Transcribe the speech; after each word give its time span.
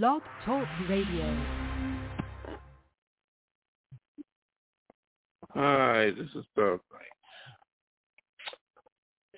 Blog 0.00 0.22
Talk 0.46 0.66
Radio. 0.88 1.36
Hi, 5.50 6.10
this 6.16 6.28
is 6.34 6.46
Doug. 6.56 6.80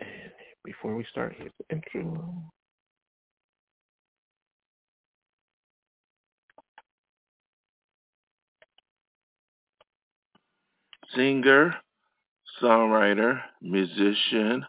And 0.01 0.09
before 0.65 0.95
we 0.95 1.05
start, 1.11 1.35
here's 1.37 1.51
the 1.59 1.75
intro. 1.75 2.53
Singer, 11.17 11.75
songwriter, 12.63 13.41
musician, 13.61 14.65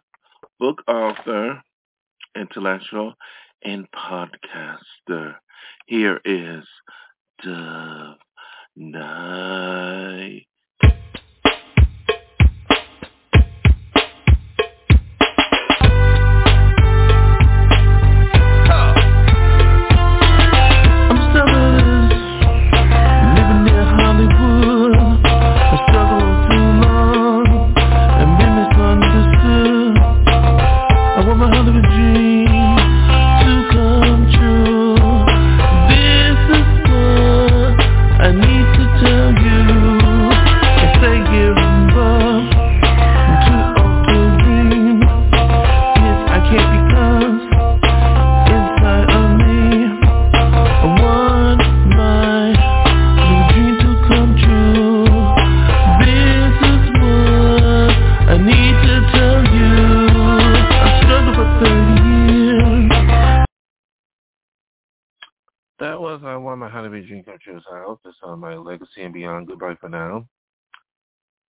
book 0.60 0.82
author, 0.88 1.62
intellectual, 2.36 3.14
and 3.64 3.88
podcaster. 3.92 5.36
Here 5.88 6.20
is 6.26 6.66
Dove 7.44 8.18
Night. 8.76 10.46
Honey 66.96 67.08
Dream 67.08 67.24
Come 67.24 67.38
True. 67.44 67.60
So 67.68 67.76
I 67.76 67.84
hope 67.84 68.00
this 68.06 68.16
on 68.24 68.40
my 68.40 68.56
legacy 68.56 69.04
and 69.04 69.14
beyond. 69.14 69.48
Goodbye 69.48 69.76
for 69.82 69.90
now. 69.90 70.26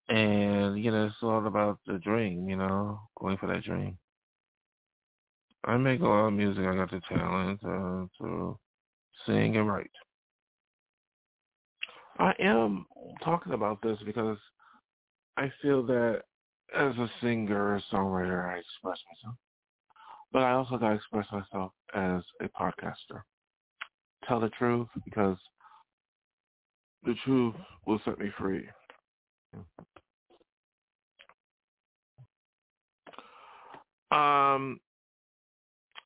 And, 0.09 0.83
you 0.83 0.91
know, 0.91 1.07
it's 1.07 1.15
all 1.23 1.47
about 1.47 1.79
the 1.87 1.99
dream, 1.99 2.49
you 2.49 2.57
know, 2.57 3.01
going 3.21 3.37
for 3.37 3.47
that 3.47 3.63
dream. 3.63 3.97
I 5.65 5.77
make 5.77 6.01
a 6.01 6.05
lot 6.05 6.27
of 6.27 6.33
music. 6.33 6.65
I 6.65 6.75
got 6.75 6.91
the 6.91 7.01
talent 7.09 7.61
uh, 7.65 8.07
to 8.21 8.59
sing 9.25 9.57
and 9.57 9.69
write. 9.69 9.91
I 12.19 12.33
am 12.41 12.87
talking 13.23 13.53
about 13.53 13.81
this 13.83 13.99
because 14.05 14.39
I 15.37 15.53
feel 15.63 15.85
that 15.87 16.23
as 16.77 16.97
a 16.97 17.11
singer 17.21 17.81
songwriter, 17.93 18.53
I 18.53 18.59
express 18.59 18.99
myself. 19.13 19.37
But 20.33 20.43
I 20.43 20.53
also 20.53 20.77
got 20.77 20.89
to 20.89 20.95
express 20.95 21.27
myself 21.31 21.73
as 21.95 22.23
a 22.41 22.49
podcaster. 22.49 23.23
Tell 24.27 24.41
the 24.41 24.49
truth 24.51 24.89
because 25.05 25.37
the 27.05 27.15
truth 27.25 27.55
will 27.87 28.01
set 28.05 28.19
me 28.19 28.31
free. 28.39 28.67
Um, 34.11 34.81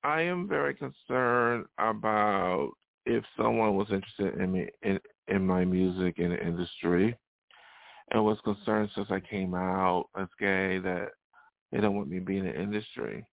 I 0.04 0.22
am 0.22 0.48
very 0.48 0.74
concerned 0.74 1.66
about 1.78 2.70
if 3.06 3.24
someone 3.36 3.76
was 3.76 3.88
interested 3.90 4.40
in 4.40 4.52
me 4.52 4.68
in, 4.82 4.98
in 5.28 5.46
my 5.46 5.64
music 5.64 6.18
in 6.18 6.30
the 6.30 6.46
industry 6.46 7.16
and 8.10 8.24
was 8.24 8.38
concerned 8.44 8.90
since 8.94 9.08
I 9.10 9.20
came 9.20 9.54
out 9.54 10.06
as 10.18 10.28
gay 10.38 10.78
that 10.78 11.08
they 11.72 11.80
don't 11.80 11.94
want 11.94 12.08
me 12.08 12.18
to 12.18 12.24
be 12.24 12.38
in 12.38 12.44
the 12.44 12.60
industry. 12.60 13.24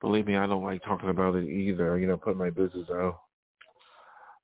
Believe 0.00 0.26
me, 0.26 0.36
I 0.36 0.46
don't 0.46 0.64
like 0.64 0.82
talking 0.84 1.08
about 1.08 1.34
it 1.34 1.48
either, 1.48 1.98
you 1.98 2.06
know, 2.06 2.16
put 2.16 2.36
my 2.36 2.50
business 2.50 2.88
out. 2.90 3.20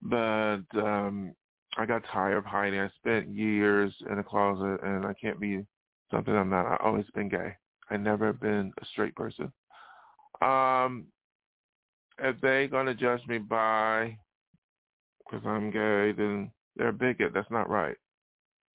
But 0.03 0.65
um 0.75 1.35
I 1.79 1.87
got 1.87 2.03
tired 2.13 2.37
of 2.37 2.45
hiding. 2.45 2.81
I 2.81 2.91
spent 2.99 3.29
years 3.29 3.95
in 4.11 4.19
a 4.19 4.25
closet 4.25 4.83
and 4.83 5.07
I 5.07 5.15
can't 5.15 5.41
be 5.41 5.65
something 6.11 6.35
I'm 6.35 6.51
not. 6.51 6.67
I've 6.67 6.87
always 6.87 7.07
been 7.15 7.29
gay. 7.29 7.57
I 7.91 7.97
never 7.97 8.33
been 8.33 8.73
a 8.81 8.87
straight 8.87 9.15
person. 9.15 9.53
Um 10.41 11.07
if 12.19 12.41
they 12.41 12.69
gonna 12.69 12.95
judge 12.95 13.27
me 13.27 13.39
by 13.39 14.17
because 15.25 15.47
I'm 15.47 15.71
gay, 15.71 16.13
then 16.13 16.51
they're 16.77 16.89
a 16.89 16.93
bigot. 16.93 17.33
That's 17.33 17.51
not 17.51 17.71
right. 17.71 17.97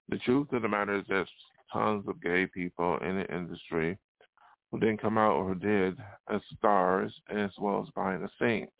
The 0.08 0.18
truth 0.18 0.52
of 0.52 0.62
the 0.62 0.68
matter 0.68 0.98
is 0.98 1.04
there's 1.08 1.28
tons 1.72 2.04
of 2.08 2.20
gay 2.22 2.46
people 2.46 2.98
in 2.98 3.18
the 3.18 3.34
industry 3.34 3.98
who 4.70 4.80
didn't 4.80 5.00
come 5.00 5.18
out 5.18 5.32
or 5.32 5.48
who 5.48 5.54
did 5.54 5.96
as 6.32 6.40
stars 6.56 7.14
as 7.30 7.50
well 7.58 7.82
as 7.86 7.92
behind 7.94 8.22
the 8.22 8.30
scenes. 8.40 8.70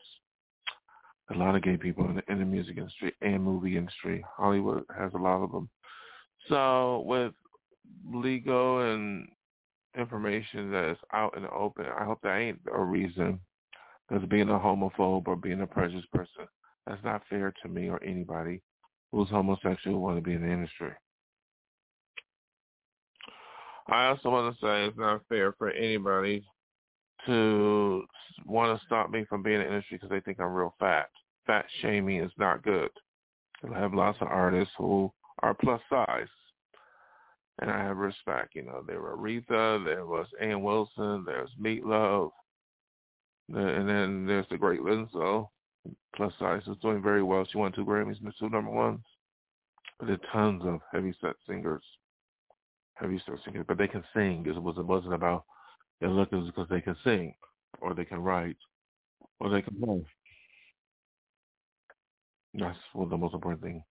A 1.30 1.34
lot 1.34 1.54
of 1.54 1.62
gay 1.62 1.76
people 1.76 2.08
in 2.08 2.16
the, 2.16 2.32
in 2.32 2.38
the 2.38 2.44
music 2.44 2.78
industry 2.78 3.14
and 3.20 3.42
movie 3.42 3.76
industry. 3.76 4.24
Hollywood 4.36 4.84
has 4.96 5.12
a 5.14 5.18
lot 5.18 5.42
of 5.42 5.52
them. 5.52 5.68
So 6.48 7.02
with 7.06 7.32
legal 8.10 8.80
and 8.92 9.28
information 9.96 10.70
that 10.70 10.92
is 10.92 10.98
out 11.12 11.36
in 11.36 11.42
the 11.42 11.50
open, 11.50 11.86
I 11.86 12.04
hope 12.04 12.20
that 12.22 12.38
ain't 12.38 12.60
a 12.72 12.82
reason 12.82 13.40
because 14.08 14.26
being 14.28 14.48
a 14.48 14.58
homophobe 14.58 15.26
or 15.26 15.36
being 15.36 15.60
a 15.60 15.66
prejudiced 15.66 16.10
person, 16.12 16.46
that's 16.86 17.04
not 17.04 17.22
fair 17.28 17.52
to 17.62 17.68
me 17.68 17.88
or 17.88 18.02
anybody 18.02 18.62
who's 19.12 19.28
homosexual 19.28 19.96
who 19.96 20.00
want 20.00 20.16
to 20.16 20.22
be 20.22 20.34
in 20.34 20.42
the 20.42 20.50
industry. 20.50 20.92
I 23.88 24.08
also 24.08 24.30
want 24.30 24.54
to 24.54 24.66
say 24.66 24.84
it's 24.84 24.98
not 24.98 25.22
fair 25.28 25.52
for 25.52 25.70
anybody 25.70 26.44
to 27.26 28.04
want 28.44 28.78
to 28.78 28.86
stop 28.86 29.10
me 29.10 29.24
from 29.28 29.42
being 29.42 29.56
in 29.56 29.62
the 29.62 29.68
industry 29.68 29.96
because 29.96 30.10
they 30.10 30.20
think 30.20 30.40
I'm 30.40 30.52
real 30.52 30.74
fat. 30.78 31.08
Fat 31.46 31.66
shaming 31.80 32.20
is 32.20 32.32
not 32.38 32.62
good. 32.62 32.90
I 33.74 33.78
have 33.78 33.94
lots 33.94 34.18
of 34.20 34.28
artists 34.28 34.74
who 34.78 35.12
are 35.42 35.54
plus 35.54 35.80
size, 35.90 36.28
and 37.60 37.70
I 37.70 37.82
have 37.82 37.96
respect. 37.96 38.54
You 38.54 38.62
know, 38.62 38.82
there 38.86 39.00
were 39.00 39.16
Aretha, 39.16 39.84
there 39.84 40.06
was 40.06 40.26
Ann 40.40 40.62
Wilson, 40.62 41.24
there's 41.26 41.50
Meatloaf, 41.60 42.30
and 43.48 43.88
then 43.88 44.26
there's 44.26 44.46
the 44.50 44.58
great 44.58 44.80
Lizzo, 44.80 45.48
plus 46.14 46.32
size, 46.38 46.62
is 46.66 46.76
doing 46.82 47.02
very 47.02 47.22
well. 47.22 47.46
She 47.50 47.58
won 47.58 47.72
two 47.72 47.84
Grammys 47.84 48.20
and 48.22 48.32
two 48.38 48.48
number 48.48 48.70
ones. 48.70 49.00
There 50.00 50.14
are 50.14 50.32
tons 50.32 50.62
of 50.64 50.80
heavy 50.92 51.14
set 51.20 51.34
singers, 51.48 51.82
heavy 52.94 53.20
set 53.26 53.36
singers, 53.44 53.64
but 53.66 53.78
they 53.78 53.88
can 53.88 54.04
sing. 54.14 54.44
It 54.46 54.56
wasn't 54.60 55.14
about 55.14 55.44
their 56.00 56.10
look. 56.10 56.28
It 56.32 56.36
was 56.36 56.46
because 56.46 56.68
they 56.70 56.80
can 56.80 56.96
sing, 57.04 57.34
or 57.80 57.94
they 57.94 58.04
can 58.04 58.20
write, 58.20 58.56
or 59.40 59.50
they 59.50 59.62
can 59.62 59.80
play. 59.80 60.04
That's 62.54 62.78
one 62.92 63.04
of 63.04 63.10
the 63.10 63.16
most 63.16 63.34
important 63.34 63.62
thing. 63.62 63.82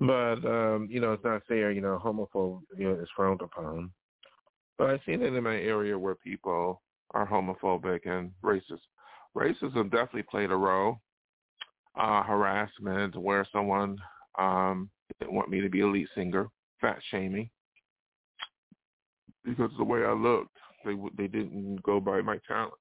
But 0.00 0.44
um, 0.44 0.88
you 0.90 1.00
know, 1.00 1.12
it's 1.12 1.24
not 1.24 1.42
fair. 1.46 1.70
You 1.70 1.80
know, 1.80 2.00
homophobe 2.02 2.62
you 2.76 2.88
know, 2.88 3.00
is 3.00 3.08
frowned 3.14 3.40
upon. 3.40 3.92
But 4.76 4.90
I've 4.90 5.00
seen 5.06 5.22
it 5.22 5.32
in 5.32 5.44
my 5.44 5.56
area 5.56 5.96
where 5.96 6.16
people 6.16 6.82
are 7.12 7.26
homophobic 7.28 8.08
and 8.08 8.32
racist. 8.42 8.80
Racism 9.36 9.90
definitely 9.90 10.24
played 10.24 10.50
a 10.50 10.56
role. 10.56 11.00
Uh, 11.94 12.22
harassment, 12.22 13.14
where 13.16 13.46
someone 13.52 13.98
um, 14.38 14.88
didn't 15.20 15.34
want 15.34 15.50
me 15.50 15.60
to 15.60 15.68
be 15.68 15.80
a 15.80 15.86
lead 15.86 16.08
singer, 16.14 16.48
fat 16.80 16.98
shaming, 17.10 17.50
because 19.44 19.70
of 19.72 19.78
the 19.78 19.84
way 19.84 20.04
I 20.04 20.12
looked. 20.12 20.56
They 20.84 20.94
they 21.16 21.28
didn't 21.28 21.82
go 21.82 22.00
by 22.00 22.20
my 22.22 22.38
talents. 22.46 22.76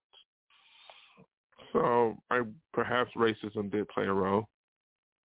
So 1.73 2.17
I 2.29 2.41
perhaps 2.73 3.11
racism 3.15 3.71
did 3.71 3.87
play 3.89 4.05
a 4.05 4.13
role 4.13 4.47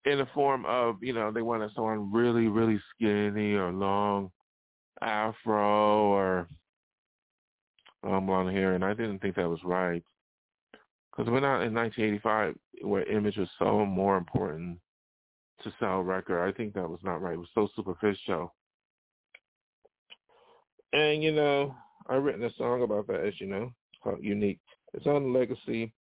in 0.04 0.18
the 0.18 0.28
form 0.34 0.64
of 0.66 0.96
you 1.02 1.12
know 1.12 1.32
they 1.32 1.42
wanted 1.42 1.70
someone 1.74 2.12
really 2.12 2.46
really 2.46 2.80
skinny 2.94 3.54
or 3.54 3.72
long 3.72 4.30
afro 5.00 6.06
or 6.06 6.48
um, 8.04 8.10
long 8.10 8.26
blonde 8.26 8.56
hair, 8.56 8.74
and 8.74 8.84
I 8.84 8.94
didn't 8.94 9.20
think 9.20 9.36
that 9.36 9.48
was 9.48 9.60
right 9.64 10.02
because 11.10 11.30
we're 11.30 11.40
not 11.40 11.62
in 11.62 11.74
1985 11.74 12.54
where 12.82 13.10
image 13.10 13.36
was 13.36 13.48
so 13.58 13.84
more 13.84 14.16
important 14.16 14.78
to 15.62 15.72
sell 15.80 15.98
a 15.98 16.02
record. 16.02 16.46
I 16.46 16.52
think 16.56 16.74
that 16.74 16.88
was 16.88 17.00
not 17.02 17.22
right. 17.22 17.34
It 17.34 17.38
was 17.38 17.48
so 17.54 17.68
superficial. 17.74 18.54
And 20.92 21.22
you 21.22 21.32
know, 21.32 21.74
I've 22.08 22.22
written 22.22 22.44
a 22.44 22.54
song 22.54 22.82
about 22.82 23.06
that, 23.08 23.24
as 23.24 23.34
you 23.40 23.46
know, 23.46 23.72
called 24.02 24.22
Unique. 24.22 24.60
It's 24.94 25.06
on 25.06 25.32
Legacy 25.32 25.92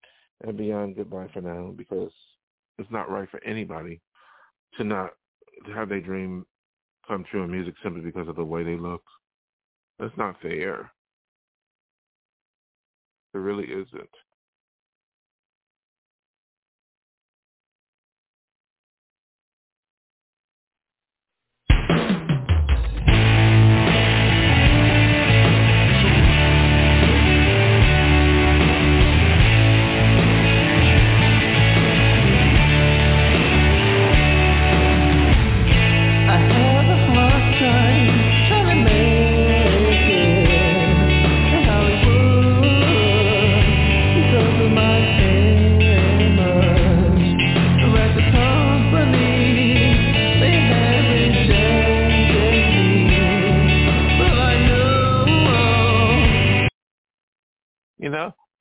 and 0.43 0.57
Beyond 0.57 0.95
Goodbye 0.95 1.29
for 1.33 1.41
now 1.41 1.73
because 1.75 2.11
it's 2.77 2.91
not 2.91 3.09
right 3.09 3.29
for 3.29 3.43
anybody 3.43 4.01
to 4.77 4.83
not 4.83 5.11
to 5.65 5.73
have 5.73 5.89
their 5.89 6.01
dream 6.01 6.45
come 7.07 7.25
true 7.29 7.43
in 7.43 7.51
music 7.51 7.75
simply 7.83 8.01
because 8.01 8.27
of 8.27 8.35
the 8.35 8.43
way 8.43 8.63
they 8.63 8.75
look. 8.75 9.03
That's 9.99 10.15
not 10.17 10.39
fair. 10.41 10.91
It 13.33 13.37
really 13.37 13.65
isn't. 13.65 14.09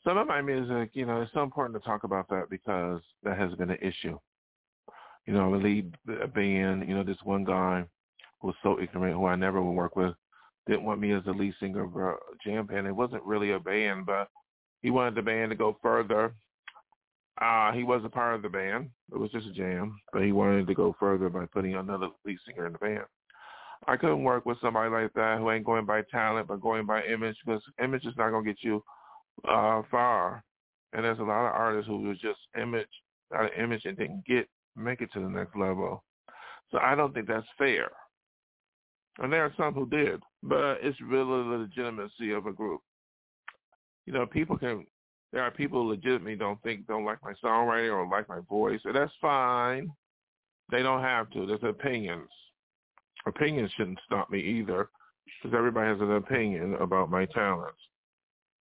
Some 0.04 0.18
of 0.18 0.26
my 0.26 0.42
music, 0.42 0.90
you 0.92 1.06
know, 1.06 1.22
it's 1.22 1.32
so 1.32 1.42
important 1.42 1.80
to 1.80 1.86
talk 1.86 2.04
about 2.04 2.28
that 2.28 2.50
because 2.50 3.00
that 3.22 3.38
has 3.38 3.54
been 3.54 3.70
an 3.70 3.78
issue. 3.80 4.18
You 5.26 5.32
know, 5.32 5.50
the 5.50 5.56
lead 5.56 5.94
a 6.22 6.26
band, 6.26 6.86
you 6.86 6.94
know, 6.94 7.02
this 7.02 7.16
one 7.24 7.44
guy 7.44 7.84
who 8.40 8.48
was 8.48 8.56
so 8.62 8.78
ignorant, 8.80 9.16
who 9.16 9.26
I 9.26 9.36
never 9.36 9.62
would 9.62 9.72
work 9.72 9.96
with, 9.96 10.14
didn't 10.66 10.84
want 10.84 11.00
me 11.00 11.12
as 11.12 11.24
the 11.24 11.32
lead 11.32 11.54
singer 11.58 11.84
of 11.84 11.96
a 11.96 12.14
jam 12.44 12.66
band. 12.66 12.86
It 12.86 12.92
wasn't 12.92 13.22
really 13.24 13.52
a 13.52 13.58
band, 13.58 14.06
but 14.06 14.28
he 14.82 14.90
wanted 14.90 15.14
the 15.14 15.22
band 15.22 15.50
to 15.50 15.56
go 15.56 15.78
further. 15.82 16.34
Uh, 17.40 17.72
he 17.72 17.82
was 17.82 18.02
a 18.04 18.08
part 18.08 18.34
of 18.34 18.42
the 18.42 18.48
band. 18.48 18.90
It 19.12 19.18
was 19.18 19.30
just 19.30 19.46
a 19.46 19.52
jam, 19.52 19.98
but 20.12 20.22
he 20.22 20.32
wanted 20.32 20.66
to 20.66 20.74
go 20.74 20.94
further 21.00 21.28
by 21.28 21.46
putting 21.46 21.74
another 21.74 22.08
lead 22.24 22.38
singer 22.46 22.66
in 22.66 22.74
the 22.74 22.78
band. 22.78 23.04
I 23.86 23.96
couldn't 23.96 24.24
work 24.24 24.46
with 24.46 24.60
somebody 24.60 24.90
like 24.90 25.12
that 25.14 25.38
who 25.38 25.50
ain't 25.50 25.64
going 25.64 25.84
by 25.84 26.02
talent 26.10 26.48
but 26.48 26.60
going 26.60 26.86
by 26.86 27.02
image 27.04 27.36
because 27.44 27.62
image 27.82 28.06
is 28.06 28.14
not 28.16 28.30
going 28.30 28.44
to 28.44 28.50
get 28.50 28.62
you 28.62 28.82
uh, 29.48 29.82
far. 29.90 30.44
And 30.92 31.04
there's 31.04 31.18
a 31.18 31.22
lot 31.22 31.46
of 31.46 31.54
artists 31.54 31.88
who 31.88 32.02
was 32.02 32.18
just 32.18 32.38
image, 32.60 32.86
out 33.34 33.46
of 33.46 33.50
image 33.58 33.84
and 33.84 33.96
didn't 33.96 34.24
get, 34.26 34.48
make 34.76 35.00
it 35.00 35.10
to 35.12 35.20
the 35.20 35.28
next 35.28 35.56
level. 35.56 36.04
So 36.70 36.78
I 36.78 36.94
don't 36.94 37.12
think 37.12 37.26
that's 37.26 37.46
fair. 37.58 37.90
And 39.18 39.32
there 39.32 39.44
are 39.44 39.54
some 39.56 39.74
who 39.74 39.88
did, 39.88 40.20
but 40.42 40.78
it's 40.82 41.00
really 41.00 41.42
the 41.42 41.68
legitimacy 41.68 42.32
of 42.32 42.46
a 42.46 42.52
group. 42.52 42.80
You 44.06 44.12
know, 44.12 44.26
people 44.26 44.58
can, 44.58 44.86
there 45.32 45.42
are 45.42 45.50
people 45.50 45.82
who 45.82 45.90
legitimately 45.90 46.36
don't 46.36 46.62
think, 46.62 46.86
don't 46.86 47.04
like 47.04 47.18
my 47.22 47.32
songwriting 47.44 47.92
or 47.92 48.08
like 48.08 48.28
my 48.28 48.40
voice, 48.48 48.80
and 48.84 48.94
that's 48.94 49.12
fine. 49.20 49.88
They 50.70 50.82
don't 50.82 51.02
have 51.02 51.30
to. 51.30 51.46
There's 51.46 51.62
opinions. 51.62 52.28
Opinions 53.26 53.70
shouldn't 53.76 54.00
stop 54.04 54.30
me 54.30 54.40
either, 54.40 54.88
because 55.42 55.56
everybody 55.56 55.88
has 55.88 56.00
an 56.00 56.16
opinion 56.16 56.74
about 56.74 57.10
my 57.10 57.24
talents. 57.26 57.78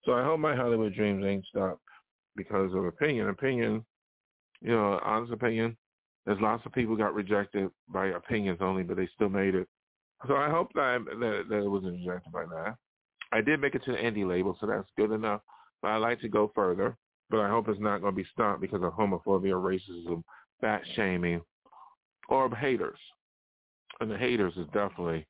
So 0.05 0.13
I 0.13 0.23
hope 0.23 0.39
my 0.39 0.55
Hollywood 0.55 0.93
dreams 0.93 1.23
ain't 1.25 1.45
stopped 1.45 1.81
because 2.35 2.73
of 2.73 2.85
opinion. 2.85 3.29
Opinion, 3.29 3.85
you 4.61 4.71
know, 4.71 4.99
honest 5.03 5.33
opinion. 5.33 5.77
There's 6.25 6.41
lots 6.41 6.65
of 6.65 6.71
people 6.71 6.95
got 6.95 7.13
rejected 7.13 7.69
by 7.89 8.07
opinions 8.07 8.59
only, 8.61 8.83
but 8.83 8.97
they 8.97 9.09
still 9.15 9.29
made 9.29 9.55
it. 9.55 9.67
So 10.27 10.35
I 10.35 10.49
hope 10.49 10.71
that 10.73 10.99
that, 11.05 11.43
that 11.49 11.63
it 11.63 11.69
wasn't 11.69 11.93
rejected 11.93 12.31
by 12.31 12.45
that. 12.45 12.75
I 13.31 13.41
did 13.41 13.59
make 13.59 13.75
it 13.75 13.83
to 13.85 13.91
the 13.91 13.97
indie 13.97 14.27
label, 14.27 14.57
so 14.59 14.67
that's 14.67 14.87
good 14.97 15.11
enough. 15.11 15.41
But 15.81 15.89
I 15.89 15.97
like 15.97 16.21
to 16.21 16.29
go 16.29 16.51
further. 16.55 16.95
But 17.29 17.39
I 17.39 17.49
hope 17.49 17.67
it's 17.67 17.79
not 17.79 18.01
going 18.01 18.13
to 18.13 18.21
be 18.21 18.27
stopped 18.31 18.61
because 18.61 18.83
of 18.83 18.93
homophobia, 18.93 19.53
racism, 19.53 20.23
fat 20.61 20.81
shaming, 20.95 21.41
or 22.29 22.53
haters. 22.55 22.99
And 23.99 24.11
the 24.11 24.17
haters 24.17 24.53
is 24.55 24.67
definitely 24.67 25.25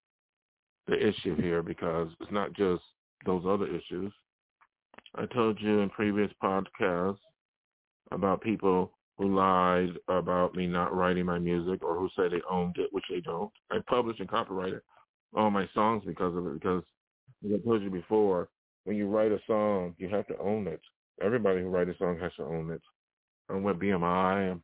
the 0.88 0.96
issue 0.96 1.36
here 1.42 1.64
because 1.64 2.10
it's 2.20 2.32
not 2.32 2.54
just 2.54 2.84
those 3.26 3.44
other 3.48 3.68
issues. 3.68 4.12
I 5.16 5.26
told 5.28 5.60
you 5.62 5.80
in 5.80 5.90
previous 5.90 6.32
podcasts 6.42 7.18
about 8.12 8.42
people 8.42 8.92
who 9.18 9.36
lied 9.36 9.90
about 10.08 10.56
me 10.56 10.66
not 10.68 10.96
writing 10.96 11.26
my 11.26 11.40
music 11.40 11.84
or 11.84 11.96
who 11.96 12.10
say 12.16 12.30
they 12.30 12.42
owned 12.50 12.78
it, 12.78 12.90
which 12.92 13.06
they 13.10 13.22
don't. 13.22 13.52
I 13.72 13.78
published 13.88 14.20
and 14.20 14.30
copyrighted 14.30 14.82
all 15.36 15.52
my 15.52 15.68
songs 15.74 16.04
because 16.06 16.36
of 16.36 16.46
it 16.48 16.54
because 16.54 16.84
as 17.46 17.52
I 17.54 17.68
told 17.68 17.82
you 17.82 17.90
before, 17.90 18.50
when 18.86 18.96
you 18.96 19.08
write 19.08 19.32
a 19.32 19.40
song, 19.48 19.96
you 19.98 20.10
have 20.10 20.28
to 20.28 20.38
own 20.40 20.68
it. 20.68 20.82
Everybody 21.22 21.62
who 21.62 21.70
writes 21.70 21.92
a 21.92 21.98
song 21.98 22.20
has 22.20 22.32
to 22.38 22.44
own 22.44 22.72
it. 22.72 22.82
I'm 23.50 23.64
with 23.64 23.80
BMI 23.80 24.52
and 24.52 24.62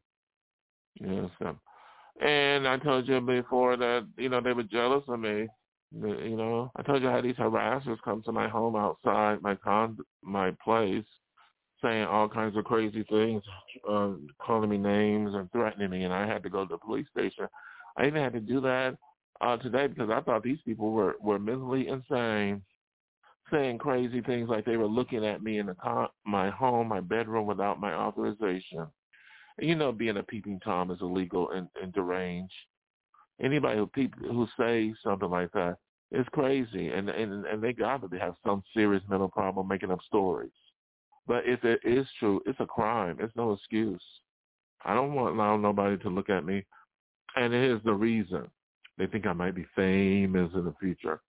you 0.99 1.29
know, 1.41 1.55
and 2.21 2.67
I 2.67 2.77
told 2.77 3.07
you 3.07 3.21
before 3.21 3.77
that, 3.77 4.05
you 4.17 4.27
know, 4.27 4.41
they 4.41 4.51
were 4.51 4.63
jealous 4.63 5.03
of 5.07 5.19
me 5.19 5.47
you 5.91 6.35
know, 6.37 6.71
I 6.75 6.83
told 6.83 7.01
you 7.01 7.09
I 7.09 7.15
had 7.15 7.25
these 7.25 7.35
harassers 7.35 8.01
come 8.03 8.21
to 8.23 8.31
my 8.31 8.47
home 8.47 8.75
outside 8.75 9.41
my 9.41 9.55
con 9.55 9.97
my 10.21 10.51
place, 10.63 11.05
saying 11.81 12.03
all 12.03 12.29
kinds 12.29 12.55
of 12.57 12.65
crazy 12.65 13.03
things, 13.09 13.43
uh, 13.89 14.11
calling 14.39 14.69
me 14.69 14.77
names 14.77 15.33
and 15.33 15.51
threatening 15.51 15.89
me, 15.89 16.03
and 16.03 16.13
I 16.13 16.27
had 16.27 16.43
to 16.43 16.49
go 16.49 16.65
to 16.65 16.69
the 16.69 16.77
police 16.77 17.07
station. 17.11 17.47
I 17.97 18.05
even 18.05 18.21
had 18.21 18.33
to 18.33 18.39
do 18.39 18.61
that 18.61 18.97
uh, 19.41 19.57
today 19.57 19.87
because 19.87 20.09
I 20.11 20.21
thought 20.21 20.43
these 20.43 20.61
people 20.63 20.91
were 20.91 21.15
were 21.19 21.39
mentally 21.39 21.87
insane, 21.87 22.61
saying 23.51 23.79
crazy 23.79 24.21
things 24.21 24.47
like 24.47 24.65
they 24.65 24.77
were 24.77 24.85
looking 24.87 25.25
at 25.25 25.41
me 25.41 25.57
in 25.57 25.65
the 25.67 25.75
con- 25.75 26.09
my 26.25 26.51
home, 26.51 26.87
my 26.87 26.99
bedroom 26.99 27.47
without 27.47 27.79
my 27.79 27.93
authorization. 27.93 28.85
You 29.57 29.75
know, 29.75 29.91
being 29.91 30.17
a 30.17 30.23
peeping 30.23 30.59
tom 30.59 30.91
is 30.91 31.01
illegal 31.01 31.49
and, 31.51 31.67
and 31.81 31.91
deranged 31.91 32.53
anybody 33.41 33.77
who 33.77 33.87
people 33.87 34.21
who 34.29 34.47
say 34.57 34.93
something 35.03 35.29
like 35.29 35.51
that 35.53 35.77
is 36.11 36.25
crazy, 36.31 36.89
and 36.89 37.09
and 37.09 37.45
and 37.45 37.63
they 37.63 37.73
to 37.73 38.19
have 38.19 38.35
some 38.45 38.63
serious 38.73 39.03
mental 39.09 39.29
problem 39.29 39.67
making 39.67 39.91
up 39.91 39.99
stories. 40.07 40.51
But 41.27 41.43
if 41.45 41.63
it 41.63 41.81
is 41.83 42.07
true, 42.19 42.41
it's 42.45 42.59
a 42.59 42.65
crime. 42.65 43.17
It's 43.19 43.35
no 43.35 43.53
excuse. 43.53 44.03
I 44.83 44.93
don't 44.93 45.13
want 45.13 45.35
allow 45.35 45.57
nobody 45.57 45.97
to 45.97 46.09
look 46.09 46.29
at 46.29 46.45
me, 46.45 46.65
and 47.35 47.53
here's 47.53 47.83
the 47.83 47.93
reason: 47.93 48.49
they 48.97 49.07
think 49.07 49.27
I 49.27 49.33
might 49.33 49.55
be 49.55 49.65
famous 49.75 50.51
in 50.53 50.65
the 50.65 50.73
future. 50.79 51.21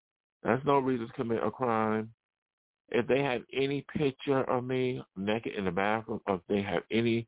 That's 0.42 0.64
no 0.64 0.78
reason 0.78 1.06
to 1.06 1.12
commit 1.12 1.42
a 1.44 1.50
crime. 1.50 2.11
If 2.88 3.06
they 3.06 3.23
have 3.23 3.42
any 3.52 3.85
picture 3.96 4.42
of 4.50 4.64
me 4.64 5.02
naked 5.16 5.54
in 5.54 5.66
the 5.66 5.70
bathroom, 5.70 6.20
or 6.26 6.37
if 6.37 6.40
they 6.49 6.62
have 6.62 6.82
any 6.90 7.26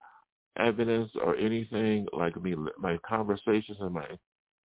evidence 0.59 1.11
or 1.23 1.37
anything 1.37 2.07
like 2.12 2.40
me, 2.42 2.54
my 2.78 2.99
conversations 3.07 3.78
and 3.80 3.95
my 3.95 4.07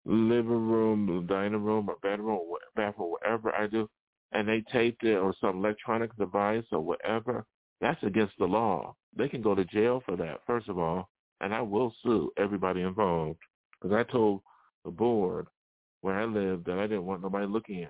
living 0.06 0.70
room, 0.70 1.26
dining 1.28 1.64
room, 1.64 1.90
or 1.90 1.96
bedroom, 2.02 2.40
or 2.50 2.60
bathroom, 2.76 3.12
whatever 3.12 3.54
I 3.56 3.68
do, 3.68 3.90
and 4.32 4.48
they 4.48 4.64
taped 4.72 5.04
it 5.04 5.16
or 5.16 5.34
some 5.40 5.58
electronic 5.58 6.16
device 6.18 6.66
or 6.72 6.82
whatever, 6.82 7.46
that's 7.82 8.02
against 8.04 8.34
the 8.40 8.46
law. 8.46 8.96
They 9.16 9.30
can 9.30 9.42
go 9.42 9.56
to 9.56 9.66
jail 9.66 10.02
for 10.06 10.16
that, 10.18 10.42
first 10.48 10.70
of 10.70 10.78
all, 10.78 11.10
and 11.42 11.54
I 11.54 11.62
will 11.62 11.94
sue 12.04 12.32
everybody 12.38 12.82
involved 12.82 13.40
because 13.82 13.96
I 13.96 14.10
told 14.12 14.42
the 14.86 14.92
board 14.92 15.48
where 16.02 16.20
I 16.20 16.26
lived 16.26 16.66
that 16.66 16.80
I 16.80 16.88
didn't 16.88 17.06
want 17.06 17.22
nobody 17.22 17.46
looking 17.46 17.80
in. 17.80 17.90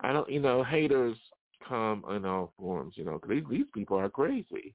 I 0.00 0.12
don't, 0.12 0.30
you 0.30 0.40
know, 0.40 0.64
haters 0.64 1.16
come 1.68 2.04
in 2.10 2.24
all 2.24 2.52
forms, 2.58 2.94
you 2.96 3.04
know, 3.04 3.14
because 3.14 3.30
these, 3.30 3.44
these 3.50 3.66
people 3.72 3.98
are 3.98 4.08
crazy 4.08 4.74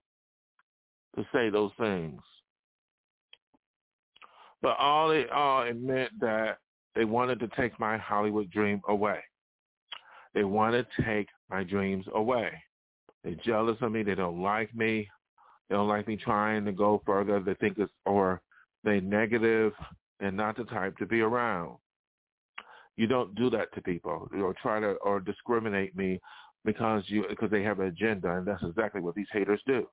to 1.16 1.26
say 1.34 1.50
those 1.50 1.72
things. 1.80 2.22
But 4.62 4.78
all 4.78 5.10
they 5.10 5.26
all 5.28 5.64
admit 5.64 6.12
that 6.20 6.58
they 6.96 7.06
wanted 7.06 7.40
to 7.40 7.48
take 7.56 7.80
my 7.80 7.98
Hollywood 7.98 8.50
dream 8.52 8.82
away. 8.88 9.20
They 10.34 10.44
want 10.44 10.74
to 10.74 11.04
take 11.04 11.28
my 11.50 11.64
dreams 11.64 12.06
away. 12.14 12.52
They're 13.24 13.36
jealous 13.46 13.78
of 13.82 13.92
me. 13.92 14.04
They 14.04 14.16
don't 14.16 14.42
like 14.42 14.74
me. 14.76 15.08
They 15.70 15.76
don't 15.76 15.88
like 15.88 16.08
me 16.08 16.18
trying 16.18 16.66
to 16.66 16.72
go 16.72 17.02
further. 17.06 17.40
They 17.40 17.54
think 17.56 17.78
it's 17.78 17.92
or 18.06 18.42
they 18.84 19.00
negative 19.00 19.74
and 20.20 20.36
not 20.36 20.58
the 20.58 20.66
type 20.66 20.98
to 20.98 21.06
be 21.06 21.22
around. 21.22 21.78
You 22.98 23.08
don't 23.08 23.34
do 23.36 23.50
that 23.52 23.74
to 23.76 23.82
people 23.82 24.30
or 24.34 24.54
try 24.62 24.80
to 24.80 24.94
or 24.96 25.20
discriminate 25.20 25.96
me 25.96 26.20
because 26.66 27.04
you 27.08 27.24
because 27.30 27.50
they 27.50 27.64
have 27.64 27.80
an 27.80 27.88
agenda 27.88 28.38
and 28.38 28.46
that's 28.46 28.64
exactly 28.64 29.02
what 29.02 29.16
these 29.16 29.28
haters 29.32 29.62
do. 29.66 29.88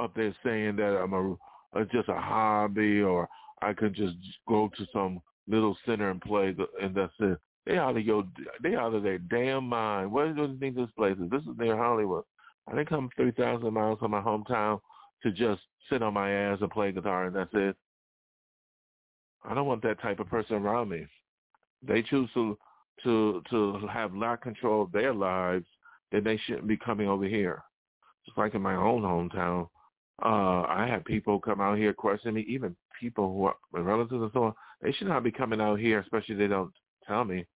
Up 0.00 0.14
there 0.14 0.34
saying 0.42 0.76
that 0.76 0.98
I'm 0.98 1.12
a 1.12 1.36
uh, 1.74 1.84
just 1.92 2.08
a 2.08 2.14
hobby 2.14 3.02
or 3.02 3.28
I 3.62 3.72
could 3.72 3.94
just 3.94 4.16
go 4.48 4.70
to 4.76 4.86
some 4.92 5.20
little 5.48 5.76
center 5.86 6.10
and 6.10 6.20
play 6.20 6.52
the, 6.52 6.66
and 6.80 6.94
that's 6.94 7.12
it. 7.20 7.38
They 7.66 7.78
out 7.78 7.96
of 7.96 8.04
your, 8.04 8.24
they 8.62 8.74
out 8.76 8.94
of 8.94 9.02
their 9.02 9.18
damn 9.18 9.64
mind. 9.68 10.12
What 10.12 10.34
do 10.34 10.42
you 10.42 10.58
think 10.58 10.76
this 10.76 10.90
place 10.96 11.16
is? 11.22 11.30
This 11.30 11.42
is 11.42 11.58
near 11.58 11.76
Hollywood. 11.76 12.24
I 12.68 12.74
didn't 12.74 12.88
come 12.88 13.10
3,000 13.16 13.72
miles 13.72 13.98
from 13.98 14.10
my 14.10 14.20
hometown 14.20 14.80
to 15.22 15.30
just 15.30 15.62
sit 15.90 16.02
on 16.02 16.14
my 16.14 16.30
ass 16.30 16.58
and 16.60 16.70
play 16.70 16.92
guitar 16.92 17.26
and 17.26 17.36
that's 17.36 17.50
it. 17.54 17.76
I 19.44 19.54
don't 19.54 19.66
want 19.66 19.82
that 19.82 20.00
type 20.00 20.20
of 20.20 20.28
person 20.28 20.56
around 20.56 20.88
me. 20.88 21.06
They 21.86 22.02
choose 22.02 22.30
to 22.34 22.56
to 23.02 23.42
to 23.50 23.86
have 23.92 24.14
lack 24.14 24.42
control 24.42 24.82
of 24.82 24.92
their 24.92 25.12
lives, 25.12 25.66
then 26.12 26.24
they 26.24 26.38
shouldn't 26.38 26.68
be 26.68 26.76
coming 26.76 27.08
over 27.08 27.24
here. 27.24 27.62
Just 28.24 28.38
like 28.38 28.54
in 28.54 28.62
my 28.62 28.76
own 28.76 29.02
hometown, 29.02 29.68
uh, 30.22 30.62
I 30.68 30.86
have 30.88 31.04
people 31.04 31.40
come 31.40 31.60
out 31.60 31.78
here 31.78 31.92
questioning 31.92 32.36
me, 32.36 32.46
even 32.48 32.76
people 33.00 33.32
who 33.32 33.46
are 33.46 33.56
relatives 33.72 34.22
and 34.22 34.30
so 34.32 34.44
on. 34.44 34.54
They 34.80 34.92
should 34.92 35.08
not 35.08 35.24
be 35.24 35.32
coming 35.32 35.60
out 35.60 35.80
here, 35.80 36.00
especially 36.00 36.34
if 36.34 36.38
they 36.38 36.46
don't 36.46 36.72
tell 37.06 37.24
me. 37.24 37.46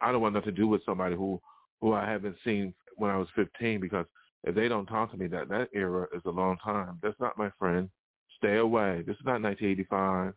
I 0.00 0.12
don't 0.12 0.20
want 0.20 0.34
nothing 0.34 0.54
to 0.54 0.60
do 0.60 0.66
with 0.66 0.84
somebody 0.84 1.14
who 1.14 1.40
who 1.80 1.92
I 1.92 2.10
haven't 2.10 2.36
seen 2.44 2.74
when 2.96 3.10
I 3.10 3.16
was 3.16 3.28
15 3.36 3.80
because 3.80 4.06
if 4.44 4.54
they 4.54 4.68
don't 4.68 4.86
talk 4.86 5.12
to 5.12 5.16
me, 5.16 5.28
that 5.28 5.48
that 5.48 5.68
era 5.72 6.06
is 6.14 6.22
a 6.24 6.30
long 6.30 6.56
time. 6.58 6.98
That's 7.02 7.18
not 7.20 7.38
my 7.38 7.50
friend. 7.58 7.88
Stay 8.36 8.56
away. 8.56 9.02
This 9.06 9.16
is 9.16 9.24
not 9.24 9.42
1985. 9.42 10.34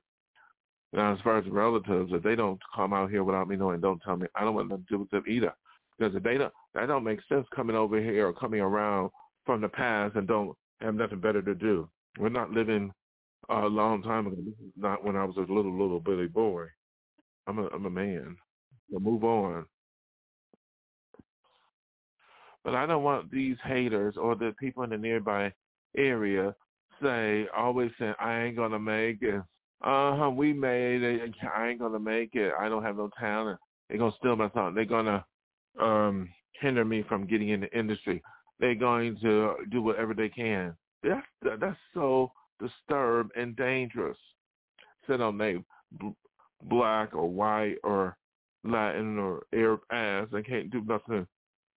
Now, 0.94 1.14
as 1.14 1.22
far 1.22 1.38
as 1.38 1.48
relatives, 1.48 2.12
if 2.14 2.22
they 2.22 2.36
don't 2.36 2.60
come 2.76 2.94
out 2.94 3.10
here 3.10 3.24
without 3.24 3.48
me 3.48 3.56
knowing, 3.56 3.80
don't 3.80 4.02
tell 4.02 4.18
me. 4.18 4.28
I 4.36 4.44
don't 4.44 4.56
want 4.56 4.70
nothing 4.70 4.86
to 4.90 4.94
do 4.94 5.00
with 5.00 5.10
them 5.12 5.24
either. 5.28 5.54
Because 5.98 6.16
if 6.16 6.24
they 6.24 6.38
don't, 6.38 6.54
that 6.74 6.88
don't 6.88 7.04
make 7.04 7.20
sense 7.30 7.46
coming 7.56 7.76
over 7.76 8.00
here 8.02 8.28
or 8.28 8.34
coming 8.34 8.60
around 8.60 9.12
from 9.46 9.62
the 9.62 9.70
past 9.70 10.16
and 10.16 10.28
don't 10.28 10.56
have 10.82 10.96
nothing 10.96 11.20
better 11.20 11.42
to 11.42 11.56
do. 11.56 11.90
We're 12.20 12.30
not 12.30 12.52
living 12.52 12.92
a 13.50 13.66
long 13.66 14.02
time 14.02 14.28
ago. 14.28 14.38
This 14.38 14.54
is 14.66 14.74
not 14.76 15.04
when 15.04 15.16
I 15.16 15.26
was 15.26 15.38
a 15.38 15.52
little 15.52 15.78
little 15.78 16.00
bitty 16.00 16.28
boy. 16.28 16.66
I'm 17.48 17.60
a 17.60 17.68
I'm 17.68 17.86
a 17.86 17.90
man. 17.90 18.38
So 18.92 19.00
move 19.00 19.24
on. 19.24 19.66
But 22.64 22.76
I 22.76 22.86
don't 22.86 23.04
want 23.04 23.32
these 23.32 23.58
haters 23.64 24.16
or 24.18 24.36
the 24.36 24.54
people 24.60 24.84
in 24.84 24.92
the 24.92 24.98
nearby 24.98 25.52
area 25.98 26.56
say 27.02 27.48
always 27.56 27.92
saying 27.98 28.14
I 28.20 28.42
ain't 28.42 28.56
gonna 28.56 28.80
make 28.80 29.22
it. 29.22 29.42
Uh 29.84 30.16
huh. 30.16 30.30
We 30.30 30.54
made 30.54 31.02
it. 31.02 31.34
I 31.56 31.70
ain't 31.70 31.80
gonna 31.80 32.00
make 32.00 32.36
it. 32.36 32.54
I 32.60 32.70
don't 32.70 32.84
have 32.84 32.98
no 32.98 33.10
talent. 33.20 33.60
They're 33.90 33.98
gonna 33.98 34.16
steal 34.20 34.36
my 34.36 34.52
song. 34.52 34.76
They're 34.76 34.86
gonna 34.86 35.26
um 35.80 36.30
hinder 36.60 36.86
me 36.86 37.04
from 37.08 37.26
getting 37.26 37.50
in 37.50 37.62
the 37.62 37.78
industry. 37.78 38.22
They're 38.62 38.76
going 38.76 39.18
to 39.22 39.56
do 39.70 39.82
whatever 39.82 40.14
they 40.14 40.30
can. 40.30 40.76
That's 41.04 41.26
that's 41.60 41.78
so 41.94 42.32
disturbed 42.62 43.32
and 43.36 43.56
dangerous. 43.56 44.18
Sit 45.08 45.20
on 45.20 45.38
they 45.38 45.58
black 46.64 47.16
or 47.16 47.28
white 47.28 47.78
or 47.84 48.16
Latin 48.64 49.18
or 49.18 49.44
Arab 49.54 49.82
ass 49.92 50.28
and 50.32 50.46
can't 50.46 50.70
do 50.70 50.84
nothing 50.86 51.26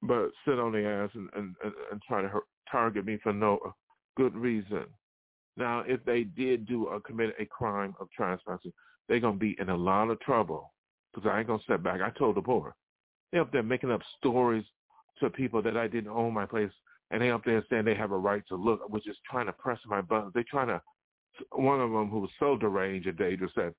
but 0.03 0.31
sit 0.47 0.59
on 0.59 0.73
the 0.73 0.87
ass 0.87 1.11
and, 1.15 1.31
and, 1.35 1.55
and, 1.65 1.73
and 1.91 2.03
try 2.07 2.21
to 2.21 2.29
hurt, 2.29 2.45
target 2.71 3.07
me 3.07 3.19
for 3.23 3.33
no 3.33 3.59
good 4.19 4.37
reason. 4.37 4.85
Now, 5.57 5.85
if 5.87 6.05
they 6.05 6.25
did 6.25 6.67
do 6.67 6.87
or 6.89 7.01
commit 7.01 7.35
a 7.39 7.47
crime 7.47 7.95
of 7.99 8.09
trespassing, 8.11 8.73
they're 9.09 9.21
going 9.21 9.35
to 9.35 9.41
be 9.41 9.57
in 9.59 9.71
a 9.71 9.77
lot 9.77 10.11
of 10.11 10.21
trouble 10.21 10.75
because 11.15 11.29
I 11.31 11.39
ain't 11.39 11.47
going 11.47 11.61
to 11.61 11.65
step 11.65 11.83
back. 11.83 12.03
I 12.03 12.11
told 12.11 12.37
the 12.37 12.43
board. 12.43 12.73
They're 13.33 13.41
up 13.41 13.53
there 13.53 13.63
making 13.63 13.91
up 13.91 14.03
stories 14.19 14.65
to 15.21 15.31
people 15.31 15.63
that 15.63 15.77
I 15.77 15.89
didn't 15.89 16.11
own 16.11 16.33
my 16.35 16.47
place, 16.47 16.71
and 17.11 17.23
they 17.23 17.31
up 17.31 17.45
there 17.45 17.65
saying 17.71 17.85
they 17.85 17.95
have 17.95 18.13
a 18.13 18.19
right 18.19 18.43
to 18.49 18.57
look, 18.57 18.89
which 18.89 19.09
is 19.09 19.17
trying 19.31 19.47
to 19.47 19.53
press 19.53 19.79
my 19.87 20.01
buttons. 20.01 20.33
They're 20.35 20.45
trying 20.49 20.69
to, 20.69 20.81
one 21.53 21.81
of 21.81 21.91
them 21.91 22.09
who 22.09 22.21
was 22.21 22.31
so 22.39 22.57
deranged 22.57 23.07
and 23.07 23.19
dangerous 23.19 23.53
said, 23.55 23.75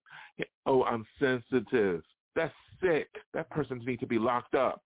oh, 0.65 0.83
I'm 0.83 1.05
sensitive. 1.19 2.01
That's 2.35 2.53
sick. 2.81 3.07
That 3.33 3.49
person 3.49 3.81
needs 3.85 4.01
to 4.01 4.07
be 4.07 4.19
locked 4.19 4.55
up. 4.55 4.81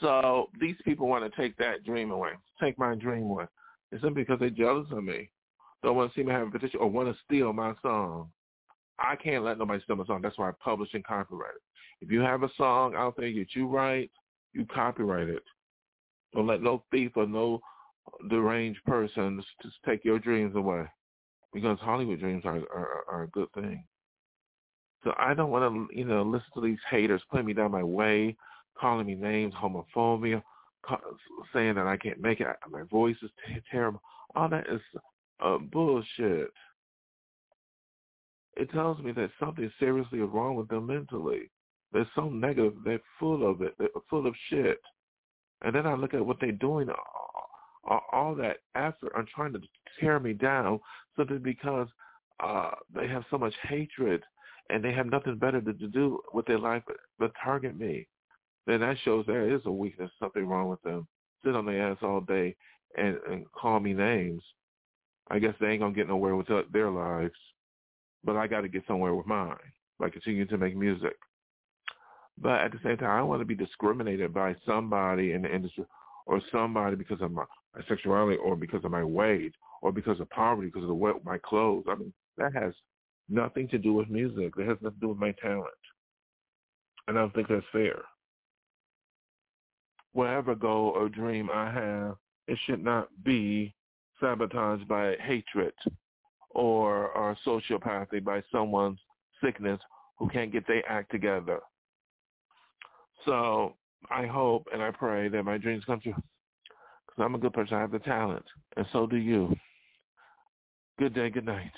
So 0.00 0.50
these 0.60 0.76
people 0.84 1.08
want 1.08 1.24
to 1.24 1.40
take 1.40 1.56
that 1.58 1.84
dream 1.84 2.10
away, 2.10 2.30
take 2.60 2.78
my 2.78 2.94
dream 2.94 3.24
away. 3.24 3.46
It's 3.92 4.02
simply 4.02 4.22
because 4.22 4.40
they're 4.40 4.50
jealous 4.50 4.88
of 4.90 5.04
me. 5.04 5.30
Don't 5.82 5.96
want 5.96 6.12
to 6.12 6.18
see 6.18 6.24
me 6.24 6.32
have 6.32 6.48
a 6.48 6.50
petition 6.50 6.80
or 6.80 6.88
want 6.88 7.08
to 7.08 7.22
steal 7.24 7.52
my 7.52 7.74
song. 7.80 8.30
I 8.98 9.16
can't 9.16 9.44
let 9.44 9.58
nobody 9.58 9.82
steal 9.82 9.96
my 9.96 10.04
song. 10.04 10.20
That's 10.22 10.38
why 10.38 10.48
I 10.48 10.52
publish 10.62 10.90
and 10.94 11.04
copyright 11.04 11.54
it. 11.54 11.62
If 12.04 12.10
you 12.10 12.20
have 12.20 12.42
a 12.42 12.50
song 12.58 12.94
out 12.94 13.16
there 13.16 13.32
that 13.32 13.54
you 13.54 13.66
write, 13.66 14.10
you 14.52 14.66
copyright 14.66 15.28
it. 15.28 15.42
Don't 16.34 16.46
let 16.46 16.60
no 16.60 16.84
thief 16.90 17.12
or 17.16 17.26
no 17.26 17.60
deranged 18.28 18.84
person 18.84 19.42
just 19.62 19.76
take 19.86 20.04
your 20.04 20.18
dreams 20.18 20.54
away. 20.54 20.84
Because 21.54 21.78
Hollywood 21.80 22.20
dreams 22.20 22.42
are, 22.44 22.58
are, 22.74 23.04
are 23.10 23.22
a 23.22 23.28
good 23.28 23.50
thing. 23.54 23.84
So 25.02 25.14
I 25.18 25.32
don't 25.32 25.50
want 25.50 25.90
to, 25.90 25.96
you 25.96 26.04
know, 26.04 26.22
listen 26.22 26.48
to 26.54 26.60
these 26.60 26.78
haters 26.90 27.22
putting 27.30 27.46
me 27.46 27.54
down 27.54 27.70
my 27.70 27.82
way, 27.82 28.36
calling 28.78 29.06
me 29.06 29.14
names, 29.14 29.54
homophobia, 29.54 30.42
saying 31.54 31.76
that 31.76 31.86
I 31.86 31.96
can't 31.96 32.20
make 32.20 32.40
it, 32.40 32.48
my 32.70 32.82
voice 32.82 33.16
is 33.22 33.30
terrible. 33.70 34.02
All 34.34 34.50
that 34.50 34.66
is 34.70 34.80
uh, 35.40 35.56
bullshit. 35.56 36.50
It 38.56 38.70
tells 38.72 38.98
me 38.98 39.12
that 39.12 39.30
something 39.40 39.72
seriously 39.78 40.18
is 40.18 40.28
wrong 40.30 40.54
with 40.56 40.68
them 40.68 40.86
mentally. 40.86 41.50
They're 41.94 42.10
so 42.14 42.28
negative. 42.28 42.74
They're 42.84 43.00
full 43.18 43.50
of 43.50 43.62
it. 43.62 43.74
They're 43.78 43.88
full 44.10 44.26
of 44.26 44.34
shit. 44.50 44.80
And 45.62 45.74
then 45.74 45.86
I 45.86 45.94
look 45.94 46.12
at 46.12 46.26
what 46.26 46.36
they're 46.40 46.52
doing, 46.52 46.90
all, 47.88 48.02
all 48.12 48.34
that 48.34 48.58
effort 48.74 49.12
on 49.16 49.26
trying 49.34 49.54
to 49.54 49.60
tear 49.98 50.20
me 50.20 50.34
down 50.34 50.80
simply 51.16 51.38
because 51.38 51.88
uh, 52.44 52.72
they 52.94 53.08
have 53.08 53.24
so 53.30 53.38
much 53.38 53.54
hatred 53.62 54.22
and 54.68 54.84
they 54.84 54.92
have 54.92 55.06
nothing 55.06 55.38
better 55.38 55.62
to, 55.62 55.72
to 55.72 55.86
do 55.86 56.20
with 56.34 56.44
their 56.44 56.58
life 56.58 56.82
but 57.18 57.32
target 57.42 57.78
me 57.78 58.06
then 58.66 58.80
that 58.80 58.96
shows 59.04 59.24
there 59.26 59.54
is 59.54 59.60
a 59.66 59.70
weakness, 59.70 60.10
something 60.18 60.46
wrong 60.46 60.68
with 60.68 60.82
them. 60.82 61.06
Sit 61.44 61.54
on 61.54 61.66
their 61.66 61.90
ass 61.90 61.98
all 62.02 62.20
day 62.20 62.56
and, 62.96 63.18
and 63.30 63.44
call 63.52 63.80
me 63.80 63.92
names. 63.92 64.42
I 65.30 65.38
guess 65.38 65.54
they 65.60 65.68
ain't 65.68 65.80
gonna 65.80 65.94
get 65.94 66.08
nowhere 66.08 66.36
with 66.36 66.48
their 66.72 66.90
lives, 66.90 67.34
but 68.24 68.36
I 68.36 68.46
got 68.46 68.62
to 68.62 68.68
get 68.68 68.86
somewhere 68.86 69.14
with 69.14 69.26
mine 69.26 69.56
by 69.98 70.10
continuing 70.10 70.48
to 70.48 70.58
make 70.58 70.76
music. 70.76 71.16
But 72.40 72.60
at 72.60 72.72
the 72.72 72.80
same 72.82 72.96
time, 72.96 73.10
I 73.10 73.18
don't 73.18 73.28
want 73.28 73.40
to 73.40 73.46
be 73.46 73.54
discriminated 73.54 74.34
by 74.34 74.56
somebody 74.66 75.32
in 75.32 75.42
the 75.42 75.54
industry 75.54 75.84
or 76.26 76.40
somebody 76.50 76.96
because 76.96 77.20
of 77.20 77.30
my, 77.30 77.44
my 77.74 77.82
sexuality 77.88 78.38
or 78.38 78.56
because 78.56 78.84
of 78.84 78.90
my 78.90 79.04
weight 79.04 79.52
or 79.82 79.92
because 79.92 80.18
of 80.20 80.28
poverty, 80.30 80.68
because 80.68 80.82
of 80.82 80.88
the 80.88 80.94
way 80.94 81.12
my 81.24 81.38
clothes. 81.38 81.84
I 81.88 81.94
mean, 81.94 82.12
that 82.38 82.54
has 82.54 82.72
nothing 83.28 83.68
to 83.68 83.78
do 83.78 83.92
with 83.92 84.08
music. 84.08 84.56
That 84.56 84.66
has 84.66 84.78
nothing 84.80 84.98
to 84.98 85.06
do 85.06 85.08
with 85.08 85.18
my 85.18 85.32
talent. 85.40 85.68
And 87.06 87.18
I 87.18 87.20
don't 87.20 87.34
think 87.34 87.48
that's 87.48 87.64
fair 87.70 88.02
whatever 90.14 90.54
goal 90.54 90.92
or 90.96 91.08
dream 91.08 91.50
I 91.52 91.70
have, 91.70 92.16
it 92.48 92.58
should 92.64 92.82
not 92.82 93.08
be 93.24 93.74
sabotaged 94.20 94.88
by 94.88 95.16
hatred 95.20 95.74
or, 96.50 97.08
or 97.08 97.36
sociopathy 97.44 98.24
by 98.24 98.42
someone's 98.50 99.00
sickness 99.42 99.80
who 100.16 100.28
can't 100.28 100.52
get 100.52 100.66
their 100.66 100.88
act 100.88 101.10
together. 101.10 101.58
So 103.24 103.74
I 104.10 104.26
hope 104.26 104.66
and 104.72 104.82
I 104.82 104.90
pray 104.90 105.28
that 105.28 105.42
my 105.44 105.58
dreams 105.58 105.84
come 105.84 106.00
true. 106.00 106.14
Because 106.14 107.24
I'm 107.24 107.34
a 107.34 107.38
good 107.38 107.52
person. 107.52 107.76
I 107.76 107.80
have 107.80 107.92
the 107.92 107.98
talent. 108.00 108.44
And 108.76 108.86
so 108.92 109.06
do 109.06 109.16
you. 109.16 109.54
Good 110.98 111.14
day, 111.14 111.30
good 111.30 111.46
night. 111.46 111.72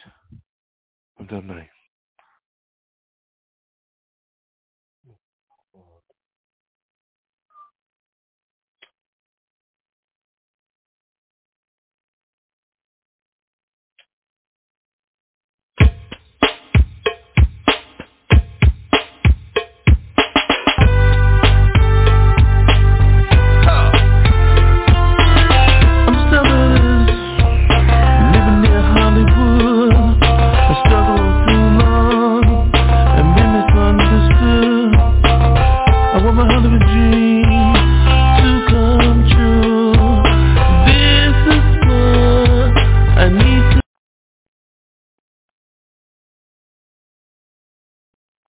I'm 1.19 1.27
Dove 1.27 1.45
Night. 1.45 1.69